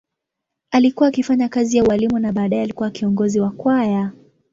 [0.71, 4.11] Alikuwa akifanya kazi ya ualimu na baadaye alikuwa kiongozi wa kwaya.